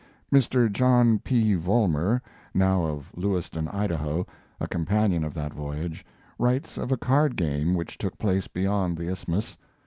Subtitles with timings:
[0.33, 0.67] [Mr.
[0.71, 1.53] John P.
[1.53, 2.21] Vollmer,
[2.55, 4.25] now of Lewiston, Idaho,
[4.59, 6.03] a companion of that voyage,
[6.39, 9.57] writes of a card game which took place beyond the isthmus.